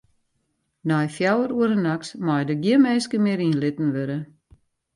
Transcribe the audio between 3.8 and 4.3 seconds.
wurde.